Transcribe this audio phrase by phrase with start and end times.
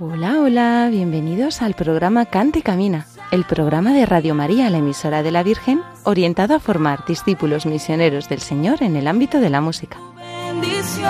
[0.00, 5.30] Hola, hola, bienvenidos al programa Cante Camina, el programa de Radio María, la emisora de
[5.30, 9.98] la Virgen, orientado a formar discípulos misioneros del Señor en el ámbito de la música.
[10.16, 11.04] bendición.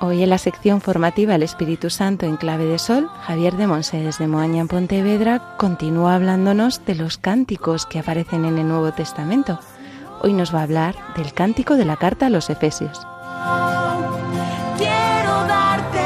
[0.00, 4.00] Hoy en la sección formativa El Espíritu Santo en clave de sol, Javier de Monse
[4.00, 9.58] desde Moaña en Pontevedra continúa hablándonos de los cánticos que aparecen en el Nuevo Testamento.
[10.22, 13.00] Hoy nos va a hablar del cántico de la carta a los Efesios.
[14.76, 15.98] Quiero darte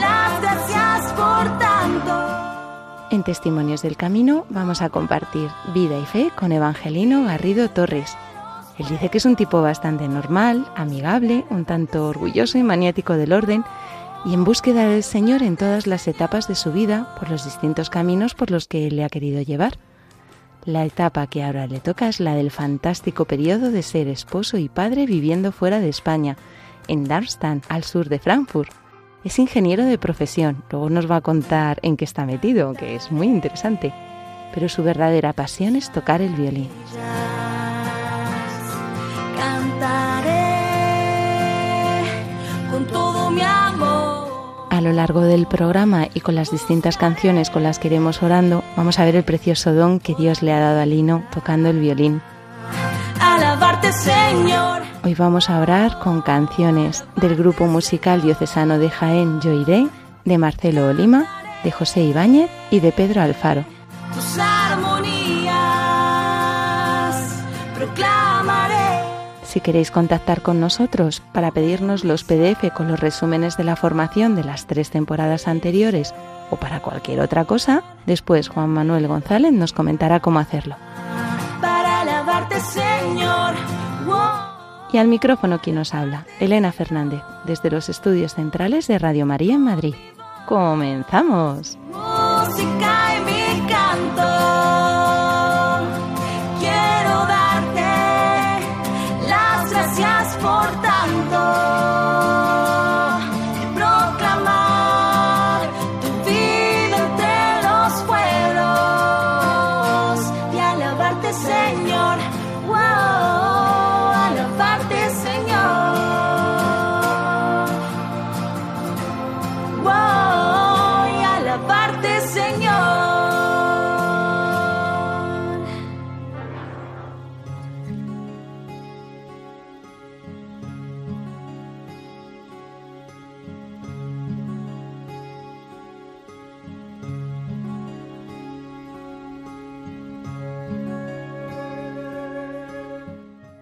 [0.00, 3.06] las gracias por tanto.
[3.12, 8.16] En Testimonios del Camino vamos a compartir vida y fe con Evangelino Garrido Torres.
[8.80, 13.34] Él dice que es un tipo bastante normal, amigable, un tanto orgulloso y maniático del
[13.34, 13.62] orden
[14.24, 17.90] y en búsqueda del Señor en todas las etapas de su vida por los distintos
[17.90, 19.76] caminos por los que le ha querido llevar.
[20.64, 24.70] La etapa que ahora le toca es la del fantástico periodo de ser esposo y
[24.70, 26.38] padre viviendo fuera de España,
[26.88, 28.72] en Darmstadt, al sur de Frankfurt.
[29.24, 33.12] Es ingeniero de profesión, luego nos va a contar en qué está metido, que es
[33.12, 33.92] muy interesante.
[34.54, 36.70] Pero su verdadera pasión es tocar el violín.
[44.70, 48.64] A lo largo del programa y con las distintas canciones con las que iremos orando,
[48.76, 51.78] vamos a ver el precioso don que Dios le ha dado a Lino tocando el
[51.80, 52.22] violín.
[53.20, 54.82] Alabarte, Señor.
[55.02, 59.88] Hoy vamos a orar con canciones del grupo musical diocesano de Jaén Yo Iré,
[60.24, 61.26] de Marcelo Olima,
[61.64, 63.64] de José Ibáñez y de Pedro Alfaro.
[64.14, 64.36] tus
[69.50, 74.36] Si queréis contactar con nosotros para pedirnos los PDF con los resúmenes de la formación
[74.36, 76.14] de las tres temporadas anteriores
[76.50, 80.76] o para cualquier otra cosa, después Juan Manuel González nos comentará cómo hacerlo.
[81.60, 83.54] Para alabarte, Señor.
[84.06, 84.18] Wow.
[84.92, 89.56] Y al micrófono quien nos habla, Elena Fernández, desde los estudios centrales de Radio María
[89.56, 89.96] en Madrid.
[90.46, 91.76] ¡Comenzamos!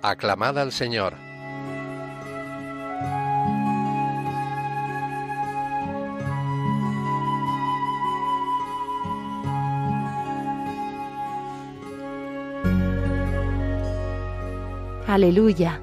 [0.09, 1.13] Aclamad al Señor.
[15.07, 15.81] Aleluya.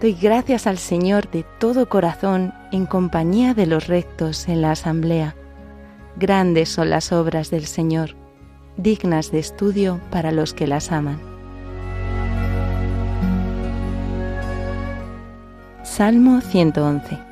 [0.00, 5.36] Doy gracias al Señor de todo corazón en compañía de los rectos en la asamblea.
[6.16, 8.16] Grandes son las obras del Señor,
[8.76, 11.27] dignas de estudio para los que las aman.
[15.98, 17.27] Salmo 111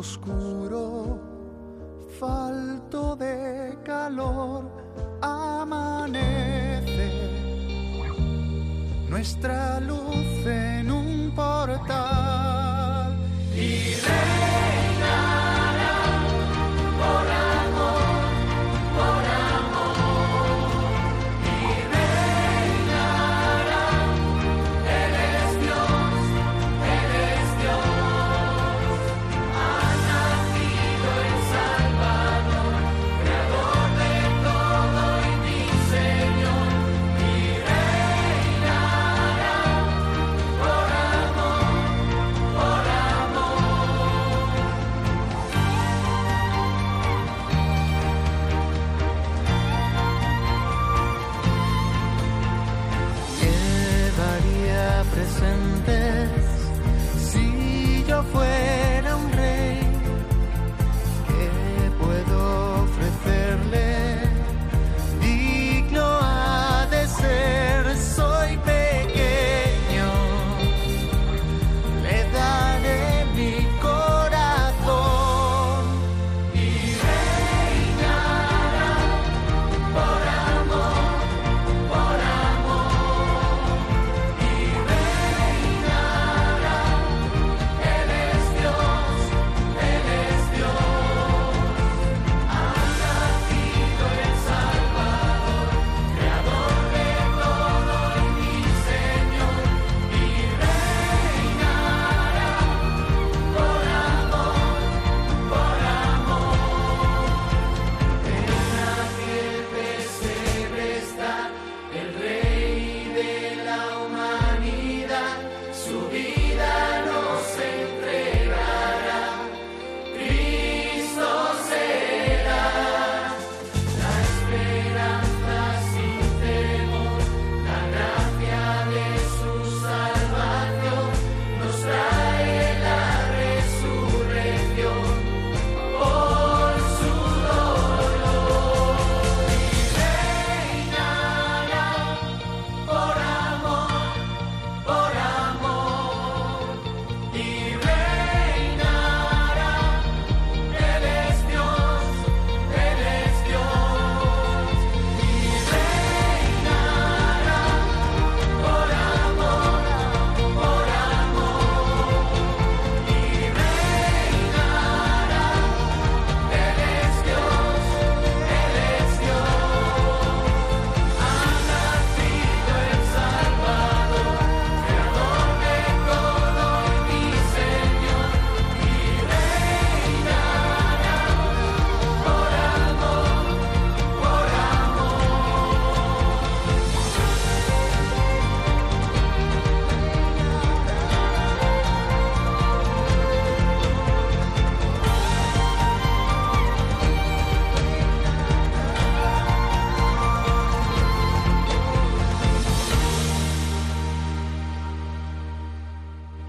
[0.00, 1.18] oscuro,
[2.18, 4.64] falto de calor,
[5.20, 7.08] amanece
[9.10, 12.09] nuestra luz en un portal.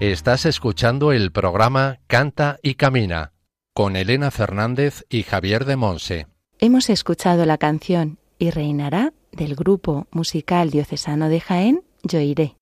[0.02, 3.34] Estás escuchando el programa Canta y Camina
[3.72, 6.26] con Elena Fernández y Javier de Monse.
[6.58, 12.56] Hemos escuchado la canción Y reinará del grupo musical diocesano de Jaén, Yo iré.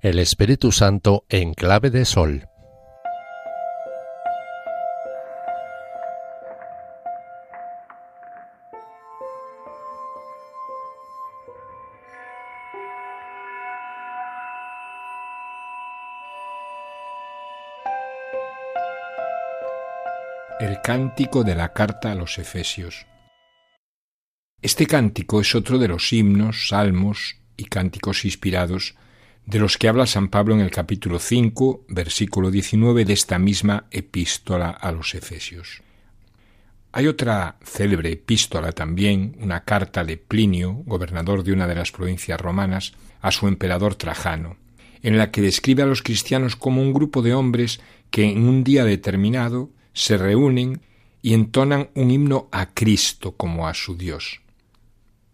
[0.00, 2.49] El Espíritu Santo en clave de sol.
[20.90, 23.06] Cántico de la carta a los Efesios.
[24.60, 28.96] Este cántico es otro de los himnos, salmos y cánticos inspirados
[29.46, 33.84] de los que habla San Pablo en el capítulo 5, versículo 19 de esta misma
[33.92, 35.80] epístola a los Efesios.
[36.90, 42.40] Hay otra célebre epístola también, una carta de Plinio, gobernador de una de las provincias
[42.40, 44.56] romanas, a su emperador Trajano,
[45.02, 47.80] en la que describe a los cristianos como un grupo de hombres
[48.10, 50.80] que en un día determinado se reúnen
[51.22, 54.40] y entonan un himno a Cristo como a su Dios.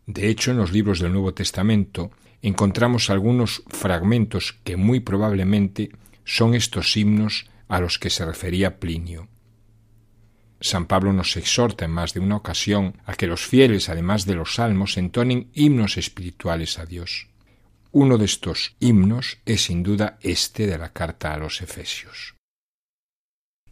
[0.07, 2.11] De hecho, en los libros del Nuevo Testamento
[2.43, 5.91] encontramos algunos fragmentos que muy probablemente
[6.25, 9.29] son estos himnos a los que se refería Plinio.
[10.61, 14.35] San Pablo nos exhorta en más de una ocasión a que los fieles, además de
[14.35, 17.29] los salmos, entonen himnos espirituales a Dios.
[17.93, 22.36] Uno de estos himnos es sin duda este de la carta a los Efesios.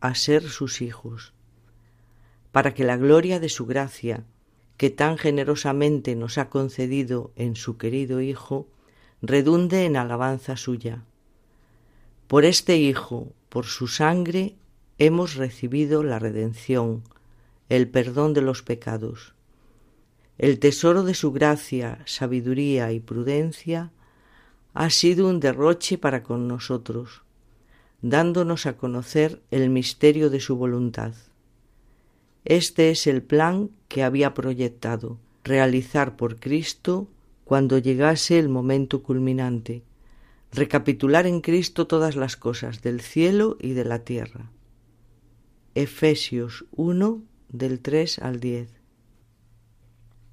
[0.00, 1.32] a ser sus hijos,
[2.52, 4.24] para que la gloria de su gracia,
[4.76, 8.68] que tan generosamente nos ha concedido en su querido Hijo,
[9.20, 11.02] redunde en alabanza suya.
[12.28, 14.54] Por este Hijo, por su sangre,
[14.98, 17.02] hemos recibido la redención,
[17.68, 19.34] el perdón de los pecados.
[20.38, 23.90] El tesoro de su gracia, sabiduría y prudencia
[24.74, 27.22] ha sido un derroche para con nosotros,
[28.00, 31.14] dándonos a conocer el misterio de su voluntad.
[32.44, 37.08] Este es el plan que había proyectado, realizar por Cristo
[37.44, 39.82] cuando llegase el momento culminante,
[40.52, 44.50] recapitular en Cristo todas las cosas del cielo y de la tierra.
[45.74, 48.68] Efesios 1 del 3 al 10.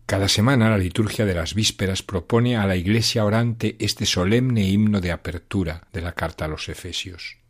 [0.06, 5.02] Cada semana la liturgia de las vísperas propone a la Iglesia orante este solemne himno
[5.02, 7.45] de apertura de la carta a los Efesios.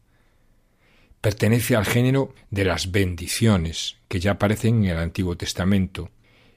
[1.26, 6.12] Pertenece al género de las bendiciones que ya aparecen en el Antiguo Testamento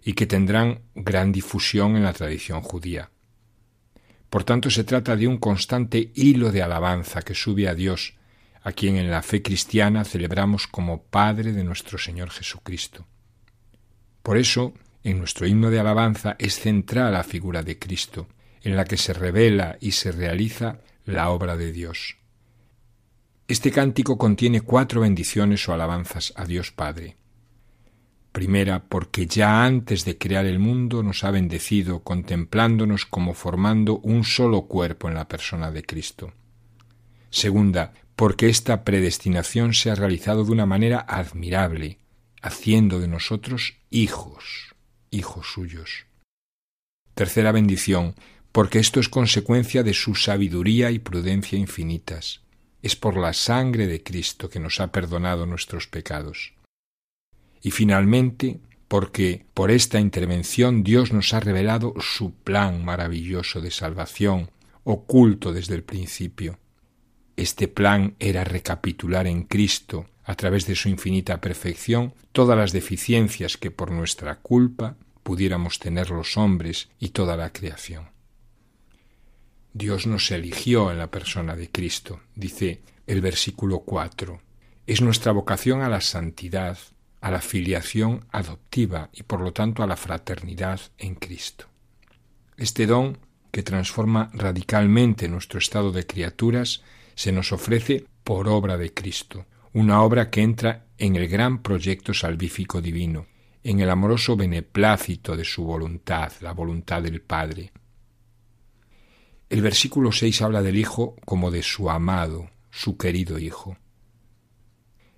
[0.05, 3.09] y que tendrán gran difusión en la tradición judía.
[4.29, 8.17] Por tanto, se trata de un constante hilo de alabanza que sube a Dios,
[8.61, 13.07] a quien en la fe cristiana celebramos como Padre de nuestro Señor Jesucristo.
[14.23, 18.29] Por eso, en nuestro himno de alabanza es central la figura de Cristo,
[18.61, 22.19] en la que se revela y se realiza la obra de Dios.
[23.49, 27.17] Este cántico contiene cuatro bendiciones o alabanzas a Dios Padre.
[28.31, 34.23] Primera, porque ya antes de crear el mundo nos ha bendecido contemplándonos como formando un
[34.25, 36.33] solo cuerpo en la persona de Cristo.
[37.31, 41.99] Segunda, porque esta predestinación se ha realizado de una manera admirable,
[42.43, 44.69] haciendo de nosotros hijos
[45.11, 46.07] hijos suyos.
[47.15, 48.15] Tercera bendición,
[48.53, 52.43] porque esto es consecuencia de su sabiduría y prudencia infinitas.
[52.83, 56.55] Es por la sangre de Cristo que nos ha perdonado nuestros pecados.
[57.61, 64.51] Y finalmente, porque por esta intervención Dios nos ha revelado su plan maravilloso de salvación,
[64.85, 66.59] oculto desde el principio.
[67.37, 73.57] Este plan era recapitular en Cristo a través de su infinita perfección, todas las deficiencias
[73.57, 78.09] que por nuestra culpa pudiéramos tener los hombres y toda la creación.
[79.79, 84.41] Dios nos eligió en la persona de Cristo, dice el versículo 4.
[84.89, 86.77] Es nuestra vocación a la santidad,
[87.21, 91.67] a la filiación adoptiva y por lo tanto a la fraternidad en Cristo.
[92.57, 93.19] Este don,
[93.53, 96.83] que transforma radicalmente nuestro estado de criaturas,
[97.15, 102.13] se nos ofrece por obra de Cristo, una obra que entra en el gran proyecto
[102.13, 103.27] salvífico divino,
[103.63, 107.71] en el amoroso beneplácito de su voluntad, la voluntad del Padre.
[109.49, 113.79] El versículo 6 habla del Hijo como de su amado, su querido Hijo.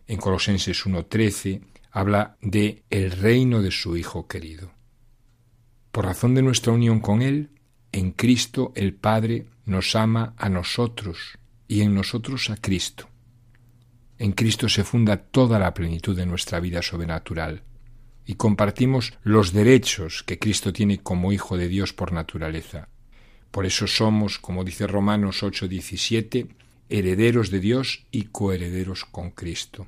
[0.07, 4.73] En Colosenses 1.13 habla de el reino de su Hijo querido.
[5.91, 7.51] Por razón de nuestra unión con Él,
[7.91, 13.09] en Cristo el Padre nos ama a nosotros y en nosotros a Cristo.
[14.17, 17.65] En Cristo se funda toda la plenitud de nuestra vida sobrenatural
[18.25, 22.89] y compartimos los derechos que Cristo tiene como Hijo de Dios por naturaleza.
[23.51, 26.49] Por eso somos, como dice Romanos 8:17,
[26.89, 29.87] herederos de Dios y coherederos con Cristo.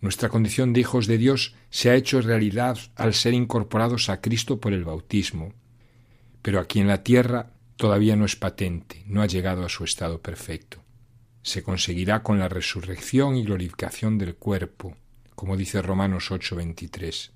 [0.00, 4.60] Nuestra condición de hijos de Dios se ha hecho realidad al ser incorporados a Cristo
[4.60, 5.52] por el bautismo,
[6.40, 10.20] pero aquí en la tierra todavía no es patente, no ha llegado a su estado
[10.22, 10.82] perfecto
[11.42, 14.96] se conseguirá con la resurrección y glorificación del cuerpo,
[15.34, 17.32] como dice Romanos 8:23.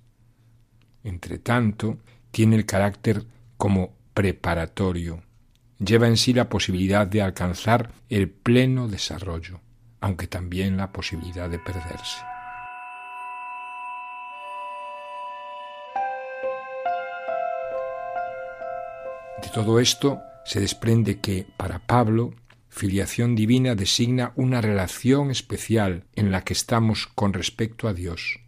[1.05, 1.99] Entre tanto,
[2.31, 3.25] tiene el carácter
[3.57, 5.23] como preparatorio,
[5.79, 9.61] lleva en sí la posibilidad de alcanzar el pleno desarrollo,
[10.01, 12.19] aunque también la posibilidad de perderse.
[19.43, 22.35] De todo esto se desprende que, para Pablo,
[22.69, 28.41] Filiación divina designa una relación especial en la que estamos con respecto a Dios.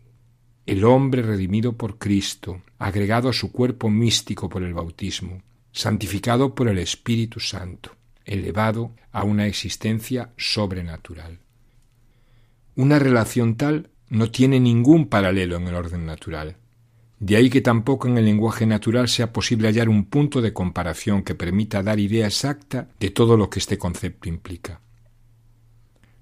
[0.67, 5.41] el hombre redimido por Cristo, agregado a su cuerpo místico por el bautismo,
[5.76, 7.90] santificado por el Espíritu Santo,
[8.25, 11.40] elevado a una existencia sobrenatural.
[12.76, 16.56] Una relación tal no tiene ningún paralelo en el orden natural.
[17.18, 21.23] De ahí que tampoco en el lenguaje natural sea posible hallar un punto de comparación
[21.23, 24.80] que permita dar idea exacta de todo lo que este concepto implica.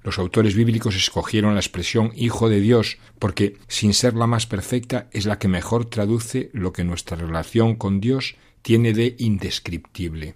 [0.04, 5.08] Los autores bíblicos escogieron la expresión Hijo de Dios porque, sin ser la más perfecta,
[5.12, 10.34] es la que mejor traduce lo que nuestra relación con Dios tiene de indescriptible.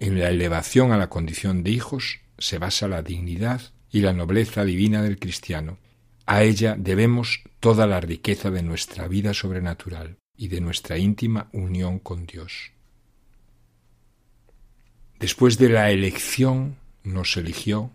[0.00, 4.64] En la elevación a la condición de hijos se basa la dignidad y la nobleza
[4.64, 5.78] divina del cristiano.
[6.26, 12.00] A ella debemos toda la riqueza de nuestra vida sobrenatural y de nuestra íntima unión
[12.00, 12.72] con Dios.
[15.20, 17.92] Después de la elección nos eligió,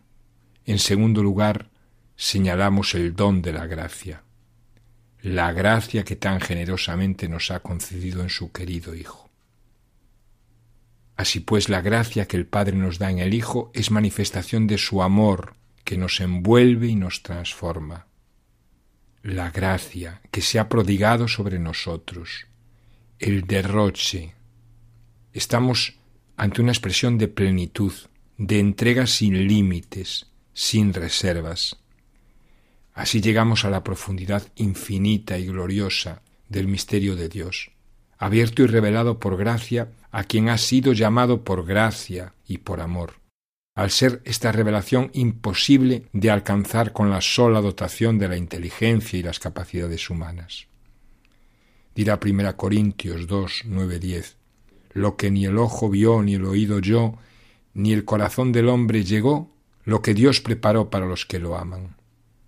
[0.65, 1.69] en segundo lugar
[2.15, 4.23] señalamos el don de la gracia,
[5.21, 9.29] la gracia que tan generosamente nos ha concedido en su querido Hijo.
[11.15, 14.77] Así pues, la gracia que el Padre nos da en el Hijo es manifestación de
[14.77, 18.07] su amor, que nos envuelve y nos transforma.
[19.21, 22.47] La gracia que se ha prodigado sobre nosotros,
[23.19, 24.35] el derroche.
[25.31, 25.97] Estamos
[26.37, 27.93] ante una expresión de plenitud,
[28.37, 31.77] de entrega sin límites, sin reservas.
[32.95, 37.69] Así llegamos a la profundidad infinita y gloriosa del misterio de Dios,
[38.17, 43.23] abierto y revelado por gracia a quien ha sido llamado por gracia y por amor
[43.75, 49.23] al ser esta revelación imposible de alcanzar con la sola dotación de la inteligencia y
[49.23, 50.67] las capacidades humanas.
[51.93, 54.37] Dirá 1 Corintios 2, 9, 10,
[54.93, 57.15] lo que ni el ojo vio, ni el oído oyó,
[57.73, 59.53] ni el corazón del hombre llegó,
[59.85, 61.95] lo que Dios preparó para los que lo aman.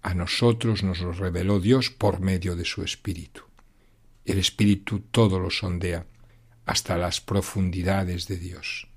[0.02, 3.44] A nosotros nos lo reveló Dios por medio de su Espíritu.
[4.26, 6.06] El Espíritu todo lo sondea,
[6.66, 8.88] hasta las profundidades de Dios.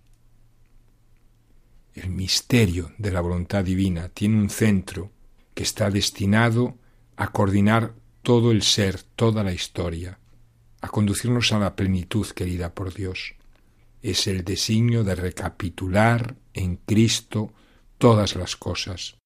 [1.94, 5.12] El misterio de la voluntad divina tiene un centro
[5.54, 6.78] que está destinado
[7.16, 10.18] a coordinar todo el ser, toda la historia,
[10.80, 13.34] a conducirnos a la plenitud querida por Dios.
[14.02, 17.52] Es el designio de recapitular en Cristo
[18.00, 19.16] todas las cosas.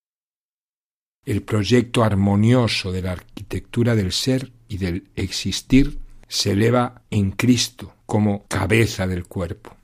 [1.25, 7.95] El proyecto armonioso de la arquitectura del ser y del existir se eleva en Cristo
[8.05, 9.75] como cabeza del cuerpo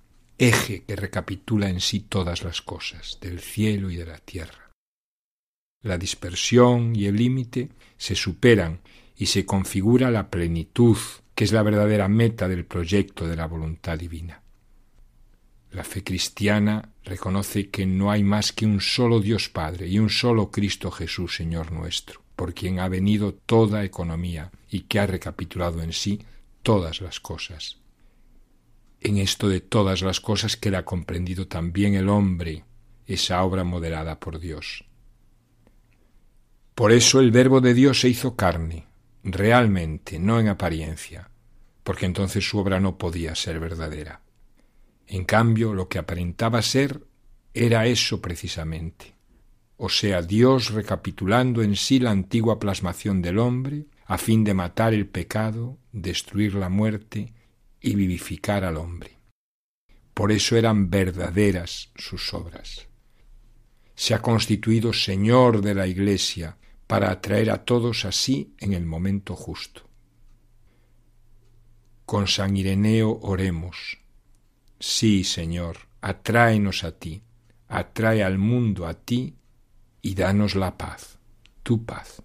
[0.41, 4.71] eje que recapitula en sí todas las cosas, del cielo y de la tierra.
[5.83, 8.81] La dispersión y el límite se superan
[9.17, 10.97] y se configura la plenitud,
[11.35, 14.43] que es la verdadera meta del proyecto de la voluntad divina.
[15.73, 20.11] La fe cristiana reconoce que no hay más que un solo Dios Padre y un
[20.11, 25.83] solo Cristo Jesús Señor nuestro, por quien ha venido toda economía y que ha recapitulado
[25.83, 26.23] en sí
[26.63, 27.79] todas las cosas.
[29.01, 32.65] En esto de todas las cosas queda comprendido también el hombre,
[33.07, 34.85] esa obra moderada por Dios.
[36.75, 38.87] Por eso el Verbo de Dios se hizo carne,
[39.23, 41.31] realmente, no en apariencia,
[41.83, 44.23] porque entonces su obra no podía ser verdadera.
[45.13, 47.05] En cambio, lo que aparentaba ser
[47.53, 49.17] era eso precisamente,
[49.77, 54.95] o sea, Dios recapitulando en sí la antigua plasmación del hombre, a fin de matar
[54.95, 57.35] el pecado, destruir la muerte
[57.81, 59.19] y vivificar al hombre.
[60.15, 62.87] Por eso eran verdaderas sus obras.
[63.97, 69.35] Se ha constituido Señor de la Iglesia para atraer a todos así en el momento
[69.35, 69.89] justo.
[72.07, 74.00] Con San Ireneo oremos.
[74.83, 77.23] Sí, Señor, atráenos a ti,
[77.69, 79.37] atrae al mundo a ti
[80.01, 81.19] y danos la paz,
[81.63, 82.23] tu paz.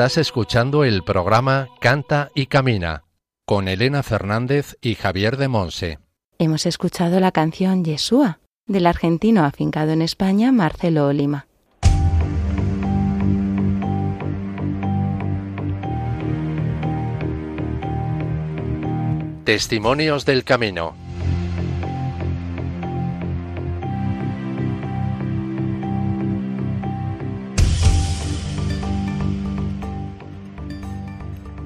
[0.00, 3.04] Estás escuchando el programa Canta y Camina
[3.44, 5.98] con Elena Fernández y Javier de Monse.
[6.38, 11.48] Hemos escuchado la canción Yeshua del argentino afincado en España Marcelo Olima.
[19.44, 20.94] Testimonios del Camino.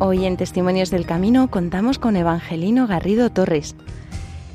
[0.06, 3.74] Hoy en Testimonios del Camino contamos con Evangelino Garrido Torres.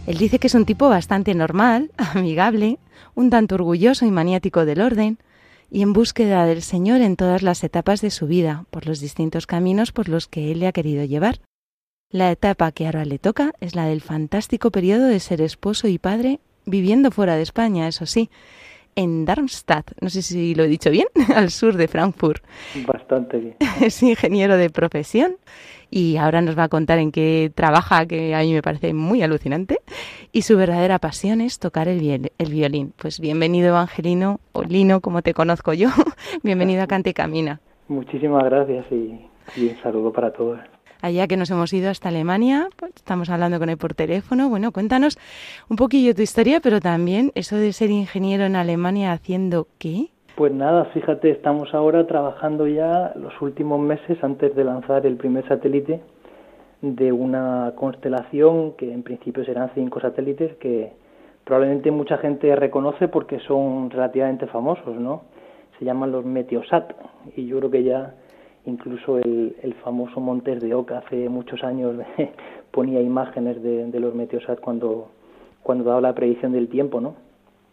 [0.05, 2.77] Él dice que es un tipo bastante normal, amigable,
[3.15, 5.17] un tanto orgulloso y maniático del orden,
[5.71, 9.47] y en búsqueda del Señor en todas las etapas de su vida, por los distintos
[9.47, 11.39] caminos por los que Él le ha querido llevar.
[12.11, 15.97] La etapa que ahora le toca es la del fantástico periodo de ser esposo y
[15.97, 18.29] padre, viviendo fuera de España, eso sí,
[18.99, 22.43] en Darmstadt, no sé si lo he dicho bien, al sur de Frankfurt.
[22.85, 23.55] Bastante bien.
[23.81, 25.37] Es ingeniero de profesión
[25.89, 29.23] y ahora nos va a contar en qué trabaja, que a mí me parece muy
[29.23, 29.79] alucinante,
[30.33, 32.93] y su verdadera pasión es tocar el, el violín.
[32.97, 35.89] Pues bienvenido Evangelino, o Lino, como te conozco yo,
[36.43, 37.61] bienvenido a Cante Camina.
[37.87, 40.59] Muchísimas gracias y, y un saludo para todos
[41.01, 44.49] allá que nos hemos ido hasta Alemania, pues estamos hablando con él por teléfono.
[44.49, 45.17] Bueno, cuéntanos
[45.69, 50.07] un poquillo tu historia, pero también eso de ser ingeniero en Alemania haciendo qué.
[50.35, 55.47] Pues nada, fíjate, estamos ahora trabajando ya los últimos meses antes de lanzar el primer
[55.47, 55.99] satélite
[56.81, 60.93] de una constelación que en principio serán cinco satélites que
[61.43, 65.23] probablemente mucha gente reconoce porque son relativamente famosos, ¿no?
[65.77, 66.93] Se llaman los Meteosat
[67.35, 68.13] y yo creo que ya
[68.65, 71.95] incluso el, el famoso Montes de Oca hace muchos años
[72.71, 75.09] ponía imágenes de, los meteosat cuando,
[75.63, 77.15] cuando daba la predicción del tiempo, ¿no?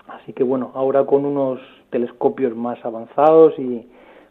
[0.08, 3.86] Así que bueno, ahora con unos telescopios más avanzados y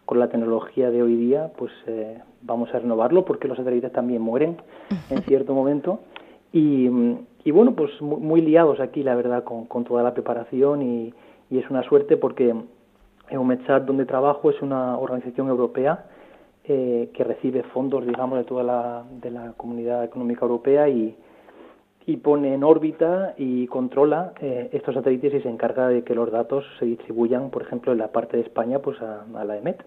[0.06, 4.22] con la tecnología de hoy día, pues eh, vamos a renovarlo porque los satélites también
[4.22, 4.58] mueren
[5.10, 6.00] en cierto momento.
[6.54, 6.90] Y,
[7.44, 11.14] y bueno, pues muy, liados aquí, la verdad, con, con toda la preparación y,
[11.50, 12.56] y es una suerte porque
[13.30, 16.06] EUMETSAT, donde trabajo, es una organización europea
[16.68, 21.16] eh, que recibe fondos, digamos, de toda la, de la Comunidad Económica Europea y,
[22.08, 26.32] y pone en órbita y controla eh, estos satélites y se encarga de que los
[26.32, 29.84] datos se distribuyan, por ejemplo, en la parte de España, pues a, la EMET.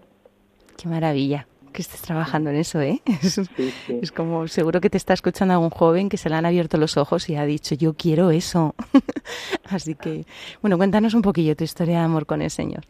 [0.77, 3.01] Qué maravilla que estés trabajando en eso, ¿eh?
[3.21, 3.39] Es,
[3.87, 6.97] es, como, seguro que te está escuchando algún joven que se le han abierto los
[6.97, 8.73] ojos y ha dicho, yo quiero eso.
[9.69, 10.25] Así que,
[10.61, 12.83] bueno, cuéntanos un poquillo tu historia de amor con el Señor.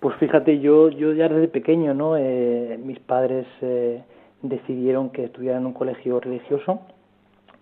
[0.00, 2.16] Pues fíjate, yo, yo ya desde pequeño, ¿no?
[2.16, 4.02] Eh, mis padres eh,
[4.42, 6.80] decidieron que estudiara en un colegio religioso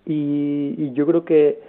[0.06, 1.60] y, yo creo que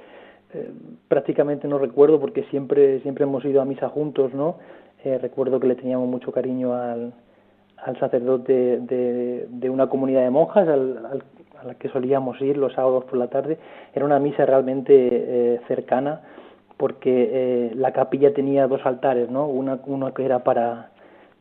[0.53, 0.71] eh,
[1.07, 4.57] prácticamente no recuerdo porque siempre siempre hemos ido a misa juntos, ¿no?
[5.03, 7.13] Eh, recuerdo que le teníamos mucho cariño al,
[7.77, 11.21] al sacerdote de, de, una comunidad de monjas al,
[11.59, 13.57] a la que solíamos ir los sábados por la tarde.
[13.93, 16.21] Era una misa realmente eh, cercana
[16.79, 19.47] porque eh, la capilla tenía dos altares, ¿no?
[19.47, 20.91] Una, uno que era para,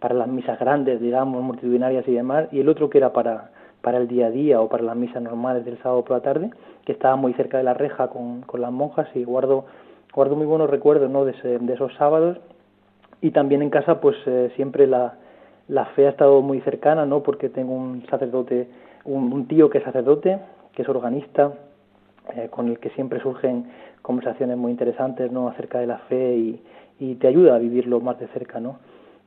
[0.00, 3.98] para las misas grandes, digamos, multitudinarias y demás, y el otro que era para, para
[3.98, 6.50] el día a día o para las misas normales del sábado por la tarde,
[6.84, 9.66] que estaba muy cerca de la reja con, con las monjas y guardo,
[10.12, 11.24] guardo muy buenos recuerdos ¿no?
[11.24, 11.30] de,
[11.72, 12.38] esos sábados
[13.20, 15.18] y también en casa pues eh, siempre la,
[15.68, 17.22] la fe ha estado muy cercana, ¿no?
[17.22, 18.68] porque tengo un sacerdote,
[19.04, 20.40] un, un tío que es sacerdote,
[20.72, 21.52] que es organista,
[22.34, 23.70] eh, con el que siempre surgen
[24.08, 25.48] conversaciones muy interesantes ¿no?
[25.48, 26.62] acerca de la fe y,
[26.98, 28.58] y te ayuda a vivirlo más de cerca.
[28.58, 28.78] ¿no?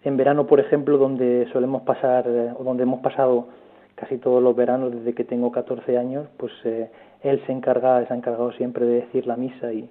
[0.03, 3.45] En verano, por ejemplo, donde solemos pasar, eh, o donde hemos pasado
[3.93, 6.89] casi todos los veranos desde que tengo 14 años, pues eh,
[7.21, 9.87] él se encarga, se ha encargado siempre de decir la misa y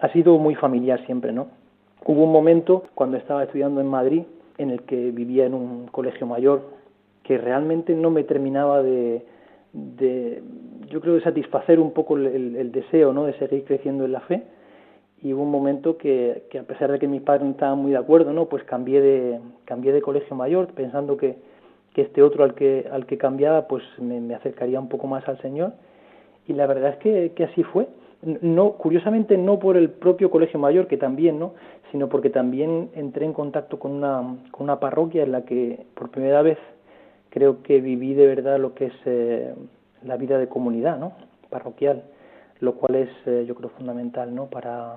[0.00, 1.48] ha sido muy familiar siempre, ¿no?
[2.06, 4.22] Hubo un momento cuando estaba estudiando en Madrid
[4.56, 6.62] en el que vivía en un colegio mayor
[7.22, 9.26] que realmente no me terminaba de,
[9.76, 10.42] de
[10.88, 13.24] yo creo de satisfacer un poco el, el, deseo, ¿no?
[13.24, 14.42] De seguir creciendo en la fe
[15.22, 17.90] y hubo un momento que, que a pesar de que mis padres no estaban muy
[17.90, 18.46] de acuerdo, ¿no?
[18.46, 21.36] Pues cambié de cambié de colegio mayor pensando que
[21.96, 25.40] que este otro al que, al que cambiaba pues me, acercaría un poco más al
[25.40, 25.72] Señor
[26.46, 27.88] y la verdad es que, que, así fue.
[28.22, 31.54] No, curiosamente no por el propio colegio mayor, que también, ¿no?
[31.90, 36.10] sino porque también entré en contacto con una, con una parroquia en la que por
[36.10, 36.58] primera vez
[37.30, 39.54] creo que viví de verdad lo que es eh,
[40.02, 41.12] la vida de comunidad, ¿no?
[41.50, 42.02] parroquial,
[42.60, 44.46] lo cual es eh, yo creo fundamental ¿no?
[44.46, 44.96] para,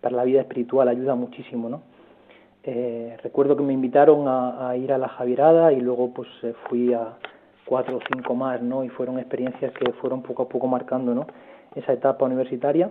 [0.00, 1.82] para la vida espiritual, ayuda muchísimo, ¿no?
[2.64, 6.92] Eh, recuerdo que me invitaron a, ir a la Javierada y luego pues eh, fui
[6.92, 7.16] a
[7.64, 8.84] cuatro o cinco más, ¿no?
[8.84, 11.26] Y fueron experiencias que fueron poco a poco marcando, ¿no?
[11.74, 12.90] Esa etapa universitaria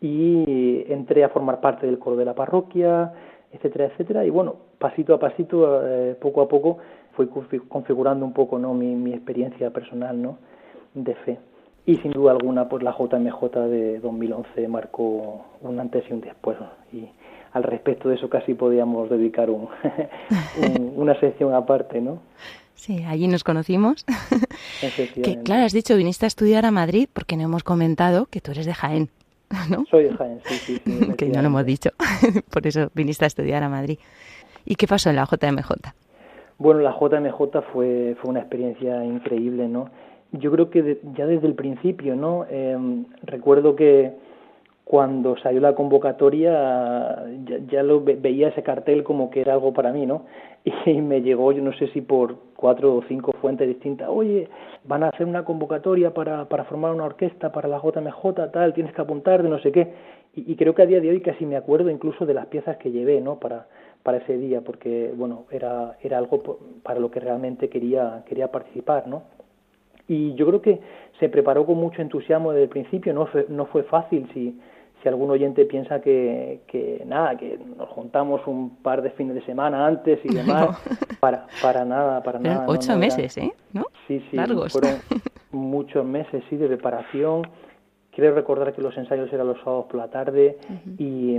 [0.00, 3.12] y entré a formar parte del coro de la parroquia,
[3.52, 4.24] etcétera, etcétera.
[4.24, 6.78] Y bueno, pasito a pasito, eh, poco a poco,
[7.16, 7.28] fui
[7.68, 8.74] configurando un poco, ¿no?
[8.74, 10.38] Mi, mi experiencia personal, ¿no?
[10.94, 11.38] De fe.
[11.86, 16.56] Y sin duda alguna, pues la JMJ de 2011 marcó un antes y un después.
[16.92, 17.08] Y
[17.52, 19.68] al respecto de eso casi podíamos dedicar un,
[20.96, 22.20] una sección aparte, ¿no?
[22.74, 24.04] Sí, allí nos conocimos.
[25.14, 28.50] que claro, has dicho, viniste a estudiar a Madrid porque no hemos comentado que tú
[28.50, 29.10] eres de Jaén,
[29.70, 29.84] ¿no?
[29.90, 30.82] Soy de Jaén, sí, sí.
[30.84, 31.90] sí que no lo hemos dicho,
[32.50, 33.98] por eso viniste a estudiar a Madrid.
[34.64, 35.70] ¿Y qué pasó en la JMJ?
[36.58, 39.90] Bueno, la JMJ fue, fue una experiencia increíble, ¿no?
[40.32, 42.46] Yo creo que ya desde el principio, ¿no?
[42.48, 42.76] Eh,
[43.22, 44.12] recuerdo que
[44.84, 47.24] cuando salió la convocatoria
[47.68, 50.26] ya, lo veía ese cartel como que era algo para mí, ¿no?
[50.86, 54.48] Y me llegó, yo no sé si por cuatro o cinco fuentes distintas, oye,
[54.84, 58.92] van a hacer una convocatoria para, para formar una orquesta para la JMJ, tal, tienes
[58.94, 59.92] que apuntar de no sé qué.
[60.34, 62.76] Y, y, creo que a día de hoy casi me acuerdo incluso de las piezas
[62.78, 63.38] que llevé, ¿no?
[63.38, 63.66] Para,
[64.04, 66.40] para ese día, porque, bueno, era, era algo
[66.84, 69.24] para lo que realmente quería, quería participar, ¿no?
[70.06, 70.80] Y yo creo que
[71.18, 74.56] se preparó con mucho entusiasmo desde el principio, no fue, no fue fácil, si
[75.04, 79.44] si algún oyente piensa que, que nada, que nos juntamos un par de fines de
[79.44, 80.78] semana antes y demás,
[81.20, 82.64] para, para nada, para nada.
[82.66, 83.52] Ocho meses, ¿eh?
[83.74, 83.84] ¿No?
[84.08, 84.36] Sí, sí,
[84.70, 84.98] fueron
[85.52, 87.42] muchos meses, sí, de preparación.
[88.14, 90.56] Quiero recordar que los ensayos eran los sábados por la tarde
[90.98, 91.36] y,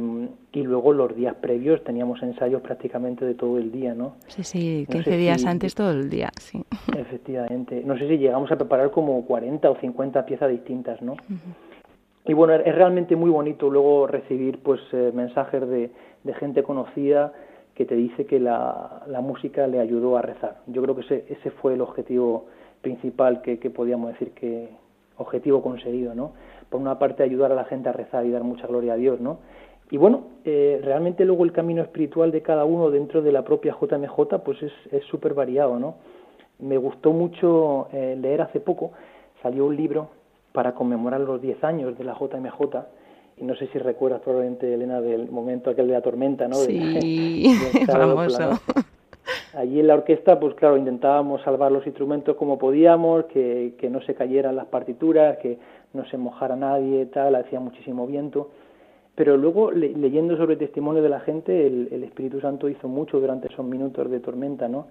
[0.51, 4.15] y, luego los días previos teníamos ensayos prácticamente de todo el día, ¿no?
[4.27, 6.65] Sí, sí, 15 días antes todo el día, sí.
[6.97, 7.81] Efectivamente.
[7.85, 11.15] No sé si llegamos a preparar como 40 o 50 piezas distintas, ¿no?
[12.25, 15.91] y bueno, es realmente muy bonito luego recibir pues eh, mensajes de,
[16.23, 17.31] de, gente conocida
[17.73, 20.57] que te dice que la, la, música le ayudó a rezar.
[20.67, 22.47] Yo creo que ese, ese fue el objetivo
[22.81, 24.69] principal que, que podíamos decir que
[25.17, 26.33] objetivo conseguido, ¿no?
[26.69, 29.19] Por una parte ayudar a la gente a rezar y dar mucha gloria a Dios,
[29.19, 29.39] ¿no?
[29.91, 33.75] Y bueno, eh, realmente luego el camino espiritual de cada uno dentro de la propia
[33.79, 35.95] JMJ pues es súper variado, ¿no?
[36.59, 38.91] Me gustó mucho eh, leer hace poco,
[39.41, 40.09] salió un libro
[40.53, 42.61] para conmemorar los 10 años de la JMJ.
[43.37, 46.55] Y no sé si recuerdas probablemente, Elena, del momento aquel de la tormenta, ¿no?
[46.55, 47.53] Sí,
[47.85, 48.51] famoso.
[49.53, 54.01] Allí en la orquesta, pues claro, intentábamos salvar los instrumentos como podíamos, que, que no
[54.01, 55.57] se cayeran las partituras, que
[55.95, 58.49] no se mojara nadie, tal, hacía muchísimo viento.
[59.15, 63.47] Pero luego, leyendo sobre testimonio de la gente, el, el, Espíritu Santo hizo mucho durante
[63.47, 64.87] esos minutos de tormenta, ¿no?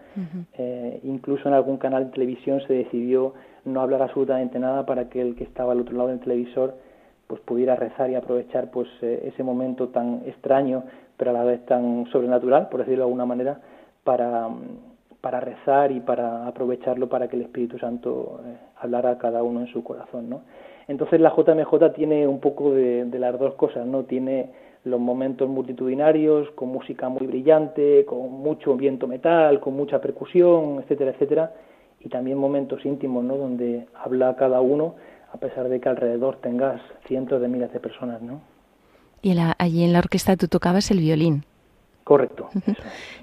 [0.56, 3.34] eh, incluso en algún canal de televisión se decidió
[3.66, 6.74] no hablar absolutamente nada para que el que estaba al otro lado del televisor
[7.26, 10.84] pues pudiera rezar y aprovechar pues eh, ese momento tan extraño
[11.16, 13.60] pero a la vez tan sobrenatural por decirlo de alguna manera
[14.04, 14.48] para
[15.20, 19.60] para rezar y para aprovecharlo para que el Espíritu Santo eh, hablara a cada uno
[19.60, 20.42] en su corazón no
[20.88, 24.05] Entonces la JMJ tiene un poco de, de las dos cosas, ¿no?
[24.05, 24.51] Tiene
[24.85, 31.12] los momentos multitudinarios, con música muy brillante, con mucho viento metal, con mucha percusión, etcétera,
[31.12, 31.53] etcétera,
[32.01, 33.37] y también momentos íntimos, ¿no?
[33.37, 34.94] Donde habla cada uno,
[35.33, 38.40] a pesar de que alrededor tengas cientos de miles de personas, ¿no?
[39.23, 41.44] Y allí en la orquesta tú tocabas el violín.
[42.05, 42.51] Correcto.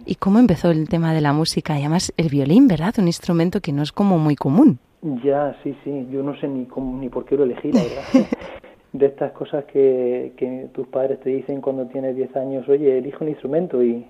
[0.08, 1.76] ¿Y cómo empezó el tema de la música?
[1.78, 2.96] Y además el violín, ¿verdad?
[2.98, 4.80] Un instrumento que no es como muy común.
[5.02, 6.08] Ya, sí, sí.
[6.12, 8.30] Yo no sé ni cómo, ni por qué lo elegí, la verdad.
[8.94, 13.18] de estas cosas que, que tus padres te dicen cuando tienes 10 años, oye, elige
[13.22, 14.06] un instrumento y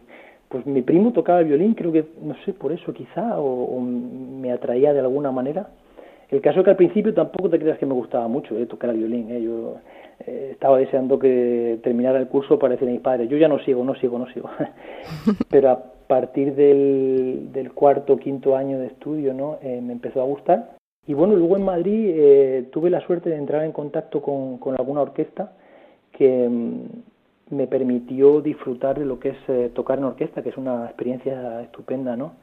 [0.49, 4.51] pues mi primo tocaba el violín, creo que, no sé, por eso quizá, o, me
[4.51, 5.69] atraía de alguna manera.
[6.30, 8.89] El caso es que al principio tampoco te creas que me gustaba mucho eh, tocar
[8.89, 9.32] el violín.
[9.32, 9.41] Eh.
[9.41, 9.77] Yo
[10.25, 13.60] eh, estaba deseando que terminara el curso para decirle a mis padres, yo ya no
[13.60, 14.49] sigo, no sigo, no sigo.
[15.49, 19.58] Pero a partir del, del cuarto, quinto año de estudio, ¿no?
[19.62, 23.38] Eh, me empezó a gustar y bueno, luego en Madrid eh, tuve la suerte de
[23.38, 25.54] entrar en contacto con, con alguna orquesta
[26.12, 30.58] que mm, me permitió disfrutar de lo que es eh, tocar en orquesta, que es
[30.58, 32.34] una experiencia estupenda, ¿no?